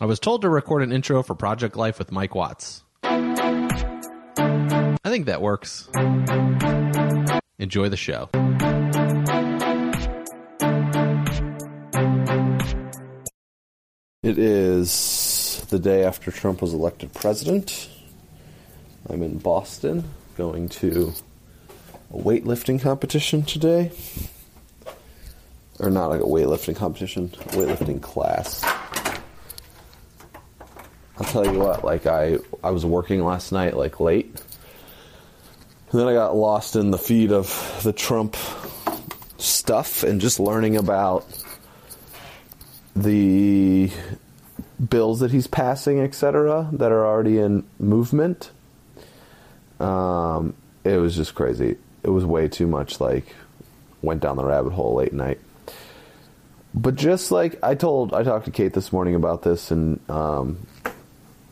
I 0.00 0.04
was 0.04 0.20
told 0.20 0.42
to 0.42 0.48
record 0.48 0.84
an 0.84 0.92
intro 0.92 1.24
for 1.24 1.34
Project 1.34 1.74
Life 1.74 1.98
with 1.98 2.12
Mike 2.12 2.32
Watts. 2.32 2.84
I 3.02 4.96
think 5.04 5.26
that 5.26 5.42
works. 5.42 5.88
Enjoy 7.58 7.88
the 7.88 7.96
show. 7.96 8.28
It 14.22 14.38
is 14.38 15.66
the 15.68 15.80
day 15.80 16.04
after 16.04 16.30
Trump 16.30 16.62
was 16.62 16.72
elected 16.72 17.12
president. 17.12 17.88
I'm 19.10 19.24
in 19.24 19.38
Boston 19.38 20.04
going 20.36 20.68
to 20.68 21.12
a 22.12 22.16
weightlifting 22.16 22.80
competition 22.80 23.42
today. 23.42 23.90
Or 25.80 25.90
not 25.90 26.12
a 26.12 26.18
weightlifting 26.18 26.76
competition, 26.76 27.30
weightlifting 27.30 28.00
class. 28.00 28.64
Tell 31.28 31.44
you 31.44 31.58
what, 31.58 31.84
like 31.84 32.06
I 32.06 32.38
I 32.64 32.70
was 32.70 32.86
working 32.86 33.24
last 33.24 33.52
night 33.52 33.76
like 33.76 34.00
late. 34.00 34.26
And 35.90 36.00
then 36.00 36.08
I 36.08 36.12
got 36.12 36.36
lost 36.36 36.76
in 36.76 36.90
the 36.90 36.98
feed 36.98 37.32
of 37.32 37.80
the 37.82 37.92
Trump 37.92 38.36
stuff 39.38 40.02
and 40.02 40.20
just 40.20 40.40
learning 40.40 40.76
about 40.76 41.26
the 42.94 43.90
bills 44.88 45.20
that 45.20 45.30
he's 45.30 45.46
passing, 45.46 46.00
etc., 46.00 46.68
that 46.72 46.92
are 46.92 47.06
already 47.06 47.38
in 47.38 47.64
movement. 47.78 48.50
Um, 49.80 50.54
it 50.84 50.96
was 50.96 51.16
just 51.16 51.34
crazy. 51.34 51.76
It 52.02 52.10
was 52.10 52.24
way 52.24 52.48
too 52.48 52.66
much. 52.66 53.00
Like, 53.00 53.34
went 54.02 54.20
down 54.20 54.36
the 54.36 54.44
rabbit 54.44 54.72
hole 54.72 54.94
late 54.94 55.12
night. 55.12 55.40
But 56.74 56.96
just 56.96 57.30
like 57.30 57.58
I 57.62 57.74
told, 57.74 58.12
I 58.12 58.22
talked 58.22 58.44
to 58.44 58.50
Kate 58.50 58.72
this 58.72 58.92
morning 58.92 59.14
about 59.14 59.42
this, 59.42 59.70
and 59.70 60.00
um, 60.10 60.66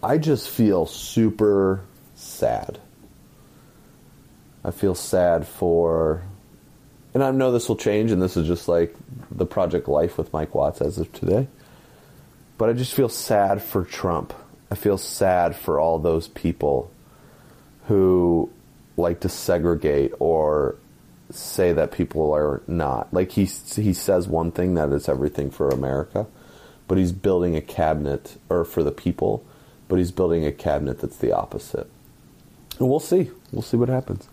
I 0.02 0.18
just 0.18 0.48
feel 0.48 0.86
super 0.86 1.82
sad. 2.14 2.78
I 4.64 4.70
feel 4.70 4.94
sad 4.94 5.46
for, 5.46 6.22
and 7.14 7.22
I 7.22 7.30
know 7.30 7.52
this 7.52 7.68
will 7.68 7.76
change, 7.76 8.10
and 8.10 8.20
this 8.20 8.36
is 8.36 8.46
just 8.46 8.68
like 8.68 8.94
the 9.30 9.46
project 9.46 9.88
life 9.88 10.18
with 10.18 10.32
Mike 10.32 10.54
Watts 10.54 10.80
as 10.80 10.98
of 10.98 11.12
today. 11.12 11.48
But 12.58 12.70
I 12.70 12.72
just 12.72 12.94
feel 12.94 13.08
sad 13.08 13.62
for 13.62 13.84
Trump. 13.84 14.32
I 14.70 14.74
feel 14.74 14.98
sad 14.98 15.54
for 15.54 15.78
all 15.78 15.98
those 15.98 16.28
people 16.28 16.90
who 17.86 18.50
like 18.96 19.20
to 19.20 19.28
segregate 19.28 20.12
or 20.18 20.76
say 21.30 21.72
that 21.72 21.92
people 21.92 22.32
are 22.34 22.62
not. 22.66 23.12
Like 23.12 23.32
he 23.32 23.44
he 23.44 23.92
says 23.92 24.26
one 24.26 24.50
thing 24.52 24.74
that 24.74 24.92
it's 24.92 25.08
everything 25.08 25.50
for 25.50 25.68
America, 25.68 26.26
but 26.88 26.98
he's 26.98 27.12
building 27.12 27.56
a 27.56 27.60
cabinet 27.60 28.36
or 28.48 28.64
for 28.64 28.82
the 28.82 28.92
people, 28.92 29.44
but 29.88 29.96
he's 29.96 30.10
building 30.10 30.44
a 30.44 30.52
cabinet 30.52 31.00
that's 31.00 31.16
the 31.16 31.32
opposite. 31.32 31.88
And 32.78 32.88
we'll 32.88 33.00
see. 33.00 33.30
We'll 33.52 33.62
see 33.62 33.76
what 33.76 33.88
happens. 33.88 34.28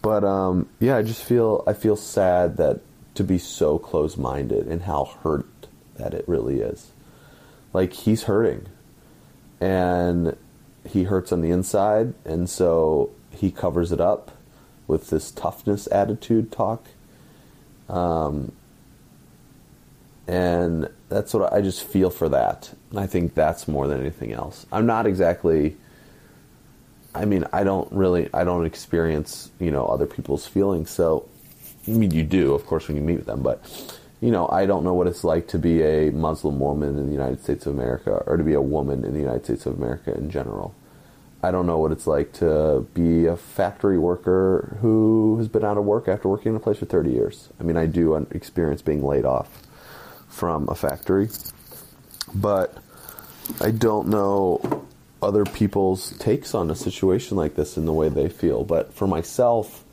But 0.00 0.24
um, 0.24 0.68
yeah, 0.80 0.96
I 0.96 1.02
just 1.02 1.22
feel 1.22 1.62
I 1.66 1.72
feel 1.72 1.96
sad 1.96 2.56
that 2.56 2.80
to 3.14 3.24
be 3.24 3.38
so 3.38 3.78
close 3.78 4.16
minded 4.16 4.66
and 4.66 4.82
how 4.82 5.16
hurt 5.22 5.46
that 5.96 6.14
it 6.14 6.26
really 6.26 6.60
is. 6.60 6.90
Like 7.72 7.92
he's 7.92 8.24
hurting, 8.24 8.66
and 9.60 10.36
he 10.88 11.04
hurts 11.04 11.32
on 11.32 11.40
the 11.40 11.50
inside, 11.50 12.14
and 12.24 12.50
so 12.50 13.10
he 13.30 13.50
covers 13.50 13.92
it 13.92 14.00
up 14.00 14.32
with 14.86 15.10
this 15.10 15.30
toughness 15.30 15.86
attitude 15.92 16.50
talk. 16.50 16.86
Um, 17.88 18.52
and 20.26 20.88
that's 21.08 21.34
what 21.34 21.52
I 21.52 21.60
just 21.60 21.84
feel 21.84 22.10
for 22.10 22.28
that. 22.28 22.72
And 22.90 23.00
I 23.00 23.06
think 23.06 23.34
that's 23.34 23.66
more 23.66 23.88
than 23.88 24.00
anything 24.00 24.32
else. 24.32 24.66
I'm 24.72 24.86
not 24.86 25.06
exactly. 25.06 25.76
I 27.14 27.24
mean, 27.24 27.44
I 27.52 27.64
don't 27.64 27.90
really, 27.92 28.30
I 28.32 28.44
don't 28.44 28.64
experience, 28.64 29.50
you 29.58 29.70
know, 29.70 29.86
other 29.86 30.06
people's 30.06 30.46
feelings. 30.46 30.90
So, 30.90 31.28
I 31.86 31.90
mean, 31.90 32.10
you 32.10 32.22
do, 32.22 32.54
of 32.54 32.64
course, 32.64 32.88
when 32.88 32.96
you 32.96 33.02
meet 33.02 33.16
with 33.16 33.26
them, 33.26 33.42
but, 33.42 33.60
you 34.20 34.30
know, 34.30 34.48
I 34.48 34.64
don't 34.64 34.84
know 34.84 34.94
what 34.94 35.06
it's 35.06 35.24
like 35.24 35.48
to 35.48 35.58
be 35.58 35.82
a 35.82 36.10
Muslim 36.10 36.58
woman 36.58 36.98
in 36.98 37.06
the 37.06 37.12
United 37.12 37.42
States 37.42 37.66
of 37.66 37.74
America 37.74 38.22
or 38.26 38.38
to 38.38 38.44
be 38.44 38.54
a 38.54 38.62
woman 38.62 39.04
in 39.04 39.12
the 39.12 39.18
United 39.18 39.44
States 39.44 39.66
of 39.66 39.76
America 39.76 40.14
in 40.14 40.30
general. 40.30 40.74
I 41.42 41.50
don't 41.50 41.66
know 41.66 41.78
what 41.78 41.90
it's 41.90 42.06
like 42.06 42.32
to 42.34 42.86
be 42.94 43.26
a 43.26 43.36
factory 43.36 43.98
worker 43.98 44.78
who 44.80 45.36
has 45.38 45.48
been 45.48 45.64
out 45.64 45.76
of 45.76 45.84
work 45.84 46.06
after 46.06 46.28
working 46.28 46.52
in 46.52 46.56
a 46.56 46.60
place 46.60 46.78
for 46.78 46.86
30 46.86 47.10
years. 47.10 47.48
I 47.58 47.64
mean, 47.64 47.76
I 47.76 47.86
do 47.86 48.14
experience 48.30 48.80
being 48.80 49.04
laid 49.04 49.24
off 49.24 49.66
from 50.32 50.68
a 50.68 50.74
factory, 50.74 51.28
but 52.34 52.76
I 53.60 53.70
don't 53.70 54.08
know 54.08 54.86
other 55.22 55.44
people's 55.44 56.16
takes 56.18 56.54
on 56.54 56.70
a 56.70 56.74
situation 56.74 57.36
like 57.36 57.54
this 57.54 57.76
in 57.76 57.84
the 57.84 57.92
way 57.92 58.08
they 58.08 58.28
feel. 58.28 58.64
But 58.64 58.92
for 58.92 59.06
myself, 59.06 59.84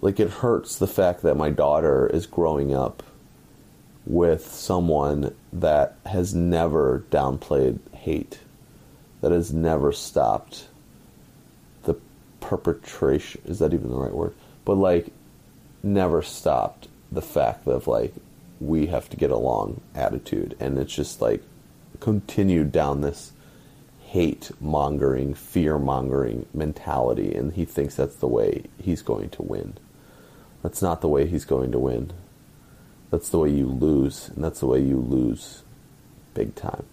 like 0.00 0.20
it 0.20 0.30
hurts 0.30 0.76
the 0.76 0.86
fact 0.86 1.22
that 1.22 1.36
my 1.36 1.50
daughter 1.50 2.06
is 2.06 2.26
growing 2.26 2.74
up 2.74 3.02
with 4.06 4.46
someone 4.46 5.34
that 5.52 5.96
has 6.06 6.34
never 6.34 7.04
downplayed 7.10 7.78
hate, 7.94 8.38
that 9.22 9.32
has 9.32 9.52
never 9.52 9.92
stopped 9.92 10.68
the 11.84 11.96
perpetration. 12.40 13.40
Is 13.46 13.58
that 13.60 13.72
even 13.72 13.88
the 13.88 13.96
right 13.96 14.12
word? 14.12 14.34
But 14.64 14.74
like, 14.74 15.08
never 15.82 16.22
stopped 16.22 16.88
the 17.10 17.22
fact 17.22 17.66
of 17.66 17.86
like, 17.86 18.14
we 18.66 18.86
have 18.86 19.08
to 19.10 19.16
get 19.16 19.30
along 19.30 19.80
attitude. 19.94 20.56
And 20.60 20.78
it's 20.78 20.94
just 20.94 21.20
like 21.20 21.42
continued 22.00 22.72
down 22.72 23.00
this 23.00 23.32
hate 24.00 24.50
mongering, 24.60 25.34
fear 25.34 25.78
mongering 25.78 26.46
mentality, 26.54 27.34
and 27.34 27.52
he 27.52 27.64
thinks 27.64 27.96
that's 27.96 28.16
the 28.16 28.28
way 28.28 28.64
he's 28.80 29.02
going 29.02 29.28
to 29.30 29.42
win. 29.42 29.74
That's 30.62 30.80
not 30.80 31.00
the 31.00 31.08
way 31.08 31.26
he's 31.26 31.44
going 31.44 31.72
to 31.72 31.78
win. 31.78 32.12
That's 33.10 33.28
the 33.28 33.38
way 33.38 33.50
you 33.50 33.66
lose, 33.66 34.28
and 34.28 34.42
that's 34.42 34.60
the 34.60 34.66
way 34.66 34.80
you 34.80 34.98
lose 34.98 35.62
big 36.32 36.54
time. 36.54 36.84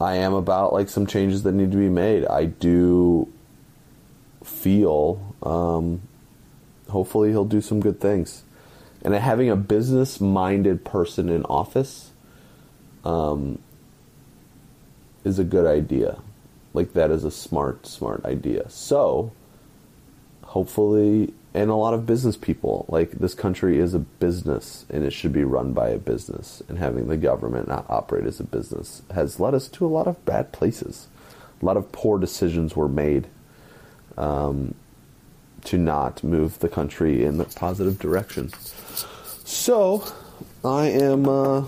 I 0.00 0.16
am 0.16 0.34
about 0.34 0.72
like 0.72 0.88
some 0.88 1.06
changes 1.06 1.42
that 1.42 1.52
need 1.52 1.72
to 1.72 1.78
be 1.78 1.88
made. 1.88 2.26
I 2.26 2.44
do 2.44 3.32
feel 4.44 5.34
um, 5.42 6.02
hopefully 6.88 7.30
he'll 7.30 7.44
do 7.44 7.60
some 7.60 7.80
good 7.80 8.00
things. 8.00 8.44
And 9.02 9.14
having 9.14 9.48
a 9.48 9.56
business 9.56 10.20
minded 10.20 10.84
person 10.84 11.28
in 11.28 11.44
office 11.44 12.10
um, 13.04 13.58
is 15.24 15.38
a 15.38 15.44
good 15.44 15.66
idea. 15.66 16.18
Like 16.74 16.92
that 16.92 17.10
is 17.10 17.24
a 17.24 17.30
smart, 17.30 17.86
smart 17.86 18.24
idea. 18.24 18.68
So, 18.68 19.32
hopefully, 20.42 21.32
and 21.54 21.70
a 21.70 21.74
lot 21.74 21.94
of 21.94 22.06
business 22.06 22.36
people, 22.36 22.84
like 22.88 23.12
this 23.12 23.34
country 23.34 23.78
is 23.78 23.94
a 23.94 23.98
business 23.98 24.84
and 24.90 25.04
it 25.04 25.12
should 25.12 25.32
be 25.32 25.44
run 25.44 25.72
by 25.72 25.88
a 25.88 25.98
business. 25.98 26.62
And 26.68 26.78
having 26.78 27.08
the 27.08 27.16
government 27.16 27.68
not 27.68 27.86
operate 27.88 28.26
as 28.26 28.40
a 28.40 28.44
business 28.44 29.02
has 29.12 29.40
led 29.40 29.54
us 29.54 29.68
to 29.68 29.86
a 29.86 29.88
lot 29.88 30.06
of 30.06 30.24
bad 30.24 30.52
places. 30.52 31.08
A 31.60 31.64
lot 31.64 31.76
of 31.76 31.90
poor 31.90 32.18
decisions 32.18 32.76
were 32.76 32.88
made 32.88 33.26
um, 34.16 34.74
to 35.64 35.78
not 35.78 36.22
move 36.22 36.58
the 36.60 36.68
country 36.68 37.24
in 37.24 37.38
the 37.38 37.44
positive 37.44 37.98
direction. 37.98 38.52
So, 39.44 40.04
I 40.64 40.86
am, 40.86 41.28
uh, 41.28 41.64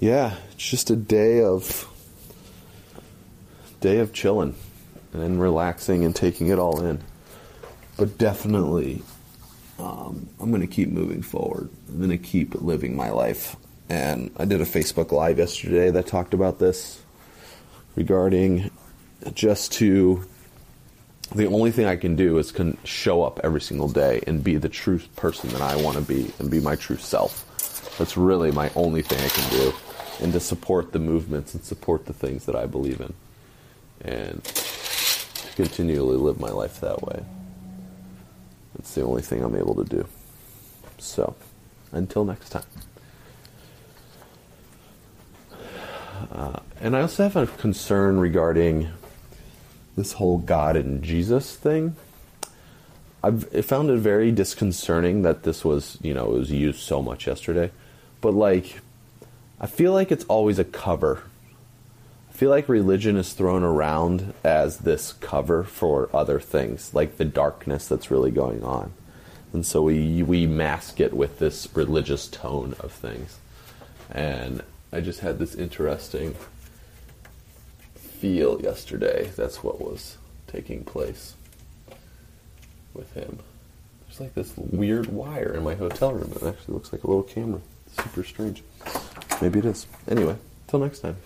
yeah, 0.00 0.36
it's 0.52 0.68
just 0.68 0.90
a 0.90 0.96
day 0.96 1.42
of 1.42 1.86
day 3.80 3.98
of 4.00 4.12
chilling 4.12 4.56
and 5.12 5.40
relaxing 5.40 6.04
and 6.04 6.14
taking 6.14 6.48
it 6.48 6.58
all 6.58 6.80
in. 6.84 7.00
But 7.96 8.18
definitely, 8.18 9.02
um, 9.78 10.28
I'm 10.40 10.50
going 10.50 10.60
to 10.60 10.66
keep 10.66 10.90
moving 10.90 11.22
forward. 11.22 11.68
I'm 11.88 11.98
going 11.98 12.10
to 12.10 12.18
keep 12.18 12.60
living 12.60 12.96
my 12.96 13.10
life. 13.10 13.56
And 13.88 14.30
I 14.36 14.44
did 14.44 14.60
a 14.60 14.64
Facebook 14.64 15.12
Live 15.12 15.38
yesterday 15.38 15.90
that 15.90 16.06
talked 16.06 16.34
about 16.34 16.58
this 16.58 17.00
regarding 17.96 18.70
just 19.34 19.72
to. 19.74 20.24
The 21.34 21.46
only 21.46 21.70
thing 21.70 21.86
I 21.86 21.96
can 21.96 22.16
do 22.16 22.38
is 22.38 22.52
can 22.52 22.78
show 22.84 23.22
up 23.22 23.40
every 23.44 23.60
single 23.60 23.88
day 23.88 24.22
and 24.26 24.42
be 24.42 24.56
the 24.56 24.68
true 24.68 25.00
person 25.16 25.50
that 25.50 25.60
I 25.60 25.76
want 25.76 25.96
to 25.96 26.02
be 26.02 26.32
and 26.38 26.50
be 26.50 26.60
my 26.60 26.74
true 26.74 26.96
self. 26.96 27.44
That's 27.98 28.16
really 28.16 28.50
my 28.50 28.70
only 28.74 29.02
thing 29.02 29.20
I 29.20 29.28
can 29.28 29.50
do. 29.50 29.74
And 30.20 30.32
to 30.32 30.40
support 30.40 30.92
the 30.92 30.98
movements 30.98 31.54
and 31.54 31.62
support 31.62 32.06
the 32.06 32.12
things 32.12 32.46
that 32.46 32.56
I 32.56 32.66
believe 32.66 33.00
in 33.00 33.12
and 34.00 34.42
to 34.42 35.54
continually 35.56 36.16
live 36.16 36.40
my 36.40 36.50
life 36.50 36.80
that 36.80 37.02
way. 37.02 37.24
It's 38.78 38.94
the 38.94 39.02
only 39.02 39.22
thing 39.22 39.42
I'm 39.42 39.56
able 39.56 39.74
to 39.74 39.84
do. 39.84 40.06
So, 40.98 41.34
until 41.92 42.24
next 42.24 42.50
time. 42.50 42.62
Uh, 46.32 46.60
and 46.80 46.96
I 46.96 47.02
also 47.02 47.24
have 47.24 47.36
a 47.36 47.46
concern 47.46 48.18
regarding 48.18 48.88
this 49.98 50.12
whole 50.12 50.38
God 50.38 50.76
and 50.76 51.02
Jesus 51.02 51.54
thing. 51.54 51.96
I've 53.22 53.44
found 53.66 53.90
it 53.90 53.98
very 53.98 54.30
disconcerting 54.30 55.22
that 55.22 55.42
this 55.42 55.64
was, 55.64 55.98
you 56.00 56.14
know, 56.14 56.34
it 56.34 56.38
was 56.38 56.50
used 56.50 56.80
so 56.80 57.02
much 57.02 57.26
yesterday. 57.26 57.70
But 58.20 58.32
like, 58.32 58.80
I 59.60 59.66
feel 59.66 59.92
like 59.92 60.10
it's 60.10 60.24
always 60.24 60.58
a 60.58 60.64
cover 60.64 61.22
I 62.38 62.40
feel 62.40 62.50
like 62.50 62.68
religion 62.68 63.16
is 63.16 63.32
thrown 63.32 63.64
around 63.64 64.32
as 64.44 64.78
this 64.78 65.12
cover 65.14 65.64
for 65.64 66.08
other 66.14 66.38
things, 66.38 66.94
like 66.94 67.16
the 67.16 67.24
darkness 67.24 67.88
that's 67.88 68.12
really 68.12 68.30
going 68.30 68.62
on. 68.62 68.92
And 69.52 69.66
so 69.66 69.82
we 69.82 70.22
we 70.22 70.46
mask 70.46 71.00
it 71.00 71.12
with 71.14 71.40
this 71.40 71.66
religious 71.74 72.28
tone 72.28 72.76
of 72.78 72.92
things. 72.92 73.40
And 74.08 74.62
I 74.92 75.00
just 75.00 75.18
had 75.18 75.40
this 75.40 75.56
interesting 75.56 76.36
feel 78.20 78.60
yesterday. 78.60 79.30
That's 79.36 79.62
what 79.62 79.80
was 79.80 80.16
taking 80.46 80.84
place 80.84 81.34
with 82.94 83.12
him. 83.14 83.38
There's 84.06 84.20
like 84.20 84.34
this 84.34 84.52
weird 84.56 85.06
wire 85.06 85.54
in 85.54 85.62
my 85.62 85.74
hotel 85.74 86.12
room. 86.12 86.32
It 86.32 86.42
actually 86.42 86.74
looks 86.74 86.92
like 86.92 87.04
a 87.04 87.06
little 87.06 87.22
camera. 87.22 87.60
Super 87.92 88.24
strange. 88.24 88.62
Maybe 89.40 89.60
it 89.60 89.64
is. 89.64 89.86
Anyway, 90.08 90.36
till 90.66 90.80
next 90.80 91.00
time. 91.00 91.16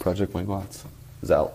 Project 0.00 0.32
Mike 0.32 0.46
Watts 0.46 0.84
is 1.22 1.30
out. 1.30 1.54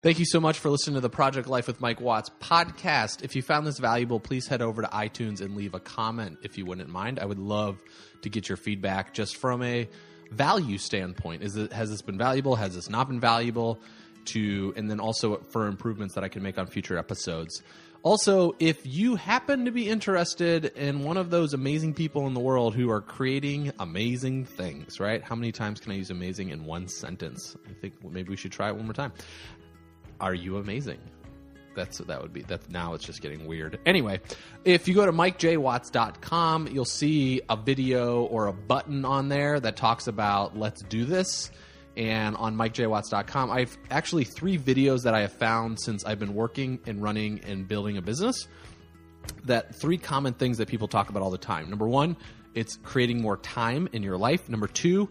Thank 0.00 0.20
you 0.20 0.24
so 0.24 0.38
much 0.38 0.60
for 0.60 0.70
listening 0.70 0.94
to 0.94 1.00
the 1.00 1.10
Project 1.10 1.48
Life 1.48 1.66
with 1.66 1.80
Mike 1.80 2.00
Watts 2.00 2.30
podcast. 2.40 3.24
If 3.24 3.34
you 3.34 3.42
found 3.42 3.66
this 3.66 3.78
valuable, 3.78 4.20
please 4.20 4.46
head 4.46 4.62
over 4.62 4.80
to 4.82 4.88
iTunes 4.88 5.40
and 5.40 5.56
leave 5.56 5.74
a 5.74 5.80
comment 5.80 6.38
if 6.44 6.56
you 6.56 6.64
wouldn't 6.64 6.88
mind. 6.88 7.18
I 7.18 7.24
would 7.24 7.40
love 7.40 7.80
to 8.22 8.30
get 8.30 8.48
your 8.48 8.56
feedback 8.56 9.12
just 9.12 9.36
from 9.36 9.62
a 9.62 9.88
value 10.30 10.78
standpoint. 10.78 11.42
Is 11.42 11.56
it 11.56 11.72
has 11.72 11.90
this 11.90 12.02
been 12.02 12.18
valuable? 12.18 12.56
Has 12.56 12.74
this 12.74 12.88
not 12.88 13.08
been 13.08 13.20
valuable? 13.20 13.78
To 14.26 14.74
and 14.76 14.90
then 14.90 15.00
also 15.00 15.38
for 15.48 15.66
improvements 15.66 16.14
that 16.14 16.24
I 16.24 16.28
can 16.28 16.42
make 16.42 16.58
on 16.58 16.66
future 16.66 16.98
episodes. 16.98 17.62
Also, 18.02 18.54
if 18.60 18.78
you 18.84 19.16
happen 19.16 19.64
to 19.64 19.72
be 19.72 19.88
interested 19.88 20.66
in 20.76 21.02
one 21.02 21.16
of 21.16 21.30
those 21.30 21.52
amazing 21.52 21.94
people 21.94 22.26
in 22.26 22.34
the 22.34 22.40
world 22.40 22.74
who 22.74 22.90
are 22.90 23.00
creating 23.00 23.72
amazing 23.80 24.44
things, 24.44 25.00
right? 25.00 25.22
How 25.22 25.34
many 25.34 25.50
times 25.50 25.80
can 25.80 25.92
I 25.92 25.96
use 25.96 26.10
amazing 26.10 26.50
in 26.50 26.64
one 26.64 26.86
sentence? 26.86 27.56
I 27.68 27.72
think 27.80 27.94
maybe 28.04 28.28
we 28.28 28.36
should 28.36 28.52
try 28.52 28.68
it 28.68 28.76
one 28.76 28.84
more 28.84 28.92
time. 28.92 29.12
Are 30.20 30.34
you 30.34 30.58
amazing? 30.58 30.98
That's 31.74 31.98
that 31.98 32.20
would 32.20 32.32
be 32.32 32.42
that 32.42 32.70
now 32.70 32.94
it's 32.94 33.04
just 33.04 33.22
getting 33.22 33.46
weird. 33.46 33.78
Anyway, 33.86 34.20
if 34.64 34.88
you 34.88 34.94
go 34.94 35.06
to 35.06 35.12
mikejwatts.com, 35.12 36.68
you'll 36.68 36.84
see 36.84 37.40
a 37.48 37.56
video 37.56 38.22
or 38.24 38.46
a 38.46 38.52
button 38.52 39.04
on 39.04 39.28
there 39.28 39.60
that 39.60 39.76
talks 39.76 40.06
about 40.06 40.56
let's 40.56 40.82
do 40.82 41.04
this 41.04 41.50
and 41.96 42.36
on 42.36 42.56
mikejwatts.com. 42.56 43.50
I've 43.50 43.76
actually 43.90 44.24
three 44.24 44.56
videos 44.56 45.02
that 45.02 45.14
I 45.14 45.20
have 45.22 45.32
found 45.32 45.80
since 45.80 46.04
I've 46.04 46.18
been 46.18 46.34
working 46.34 46.78
and 46.86 47.02
running 47.02 47.40
and 47.44 47.66
building 47.66 47.96
a 47.96 48.02
business. 48.02 48.46
That 49.44 49.74
three 49.74 49.98
common 49.98 50.34
things 50.34 50.58
that 50.58 50.68
people 50.68 50.88
talk 50.88 51.10
about 51.10 51.22
all 51.22 51.30
the 51.30 51.38
time. 51.38 51.68
Number 51.68 51.88
one, 51.88 52.16
it's 52.54 52.76
creating 52.76 53.20
more 53.20 53.36
time 53.36 53.88
in 53.92 54.02
your 54.02 54.16
life. 54.16 54.48
Number 54.48 54.68
two, 54.68 55.08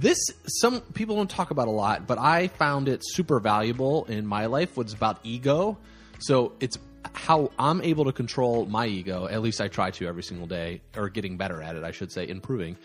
this 0.00 0.18
some 0.46 0.80
people 0.80 1.16
don't 1.16 1.30
talk 1.30 1.50
about 1.50 1.68
a 1.68 1.72
lot, 1.72 2.06
but 2.06 2.18
I 2.18 2.48
found 2.48 2.88
it 2.88 3.00
super 3.04 3.40
valuable 3.40 4.04
in 4.06 4.26
my 4.26 4.46
life. 4.46 4.76
Was 4.76 4.92
about 4.92 5.18
ego. 5.22 5.78
So 6.18 6.52
it's 6.60 6.78
how 7.14 7.52
I'm 7.58 7.80
able 7.82 8.04
to 8.06 8.12
control 8.12 8.66
my 8.66 8.86
ego. 8.86 9.26
At 9.26 9.42
least 9.42 9.60
I 9.60 9.68
try 9.68 9.90
to 9.92 10.06
every 10.06 10.22
single 10.22 10.46
day, 10.46 10.80
or 10.96 11.08
getting 11.08 11.36
better 11.36 11.62
at 11.62 11.76
it, 11.76 11.84
I 11.84 11.90
should 11.90 12.12
say, 12.12 12.28
improving 12.28 12.76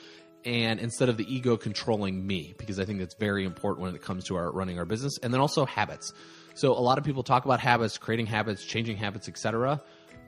and 0.46 0.80
instead 0.80 1.10
of 1.10 1.18
the 1.18 1.34
ego 1.34 1.56
controlling 1.58 2.26
me 2.26 2.54
because 2.58 2.80
i 2.80 2.86
think 2.86 3.00
that's 3.00 3.16
very 3.16 3.46
important 3.46 3.82
when 3.82 3.96
it 3.96 4.02
comes 4.02 4.26
to 4.26 4.36
our 4.36 4.52
running 4.52 4.78
our 4.78 4.86
business 4.86 5.18
and 5.24 5.34
then 5.34 5.42
also 5.42 5.66
habits 5.66 6.14
so 6.54 6.72
a 6.72 6.80
lot 6.80 6.98
of 6.98 7.04
people 7.04 7.24
talk 7.24 7.46
about 7.46 7.60
habits 7.60 7.98
creating 7.98 8.26
habits 8.26 8.66
changing 8.66 8.98
habits 8.98 9.30
etc 9.30 9.82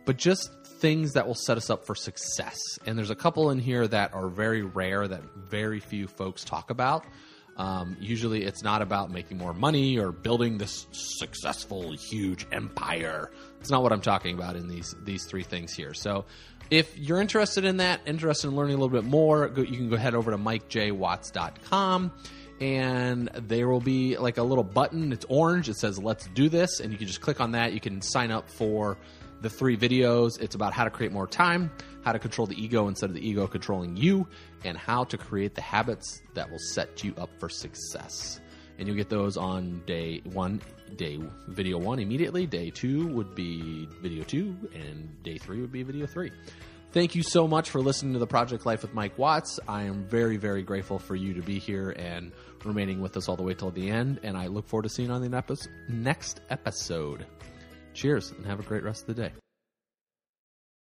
but 0.06 0.18
just 0.18 0.50
things 0.86 1.14
that 1.14 1.26
will 1.26 1.34
set 1.34 1.58
us 1.58 1.72
up 1.72 1.84
for 1.84 1.96
success 1.96 2.60
and 2.86 2.96
there's 2.96 3.10
a 3.10 3.16
couple 3.16 3.50
in 3.50 3.58
here 3.58 3.88
that 3.88 4.14
are 4.14 4.28
very 4.28 4.62
rare 4.62 5.08
that 5.08 5.24
very 5.36 5.80
few 5.80 6.08
folks 6.08 6.44
talk 6.44 6.70
about 6.70 7.04
um, 7.58 7.98
usually 8.00 8.44
it's 8.44 8.62
not 8.62 8.84
about 8.84 9.10
making 9.10 9.36
more 9.36 9.52
money 9.52 9.98
or 9.98 10.12
building 10.12 10.60
this 10.60 10.86
successful 10.92 11.92
huge 11.94 12.46
empire 12.52 13.32
it's 13.60 13.72
not 13.72 13.82
what 13.82 13.92
i'm 13.92 14.00
talking 14.00 14.36
about 14.36 14.56
in 14.56 14.68
these 14.68 14.94
these 15.06 15.26
three 15.26 15.42
things 15.42 15.74
here 15.74 15.96
so 15.96 16.24
if 16.72 16.98
you're 16.98 17.22
interested 17.22 17.64
in 17.64 17.78
that, 17.78 18.02
interested 18.08 18.48
in 18.48 18.56
learning 18.56 18.74
a 18.76 18.80
little 18.80 19.02
bit 19.02 19.08
more, 19.08 19.50
go, 19.50 19.62
you 19.62 19.78
can 19.78 19.88
go 19.88 19.98
head 19.98 20.16
over 20.16 20.32
to 20.32 20.38
mikejwatts.com 20.38 22.12
and 22.60 23.28
there 23.36 23.68
will 23.68 23.82
be 23.82 24.18
like 24.18 24.38
a 24.38 24.44
little 24.44 24.64
button. 24.64 25.12
It's 25.12 25.26
orange. 25.30 25.70
It 25.70 25.76
says 25.76 26.00
"Let's 26.00 26.26
do 26.28 26.50
this," 26.50 26.80
and 26.80 26.92
you 26.92 26.98
can 26.98 27.06
just 27.06 27.22
click 27.22 27.40
on 27.40 27.52
that. 27.52 27.74
You 27.74 27.80
can 27.80 28.02
sign 28.02 28.32
up 28.32 28.50
for 28.50 28.98
the 29.46 29.50
three 29.52 29.78
videos. 29.78 30.42
It's 30.42 30.56
about 30.56 30.74
how 30.74 30.86
to 30.86 30.90
create 30.90 31.12
more 31.12 31.28
time, 31.28 31.72
how 32.04 32.14
to 32.14 32.18
control 32.18 32.48
the 32.48 32.60
ego 32.60 32.88
instead 32.88 33.12
of 33.12 33.16
the 33.16 33.26
ego 33.26 33.46
controlling 33.46 33.96
you, 33.96 34.28
and 34.64 34.76
how 34.76 35.04
to 35.04 35.20
create 35.20 35.54
the 35.54 35.62
habits 35.62 36.24
that 36.34 36.50
will 36.50 36.58
set 36.74 37.04
you 37.04 37.14
up 37.16 37.30
for 37.40 37.48
success. 37.48 38.42
And 38.80 38.88
you'll 38.88 38.98
get 38.98 39.10
those 39.10 39.38
on 39.38 39.84
day 39.86 40.22
one, 40.34 40.62
day 40.96 41.20
video 41.48 41.78
one 41.78 42.00
immediately. 42.00 42.48
Day 42.48 42.72
two 42.72 43.06
would 43.10 43.36
be 43.36 43.88
video 44.02 44.24
two, 44.24 44.58
and 44.74 45.22
day 45.22 45.38
three 45.38 45.62
would 45.62 45.72
be 45.72 45.84
video 45.84 46.08
three. 46.08 46.32
Thank 46.92 47.14
you 47.14 47.22
so 47.22 47.48
much 47.48 47.70
for 47.70 47.82
listening 47.82 48.14
to 48.14 48.20
the 48.20 48.26
Project 48.26 48.66
Life 48.66 48.82
with 48.82 48.96
Mike 48.96 49.16
Watts. 49.20 49.60
I 49.68 49.84
am 49.84 50.06
very, 50.06 50.38
very 50.38 50.64
grateful 50.64 50.98
for 50.98 51.16
you 51.16 51.36
to 51.36 51.42
be 51.42 51.60
here 51.60 51.92
and 51.92 52.32
remaining 52.64 53.00
with 53.00 53.16
us 53.16 53.30
all 53.30 53.36
the 53.36 53.44
way 53.44 53.54
till 53.54 53.70
the 53.70 53.92
end. 53.92 54.22
And 54.24 54.36
I 54.36 54.48
look 54.48 54.68
forward 54.68 54.84
to 54.84 54.90
seeing 54.90 55.10
you 55.10 55.14
on 55.14 55.22
the 55.22 55.68
next 55.88 56.42
episode. 56.50 57.28
Cheers 57.96 58.34
and 58.38 58.46
have 58.46 58.60
a 58.60 58.64
great 58.64 58.84
rest 58.84 59.08
of 59.08 59.16
the 59.16 59.24
day. 59.24 59.32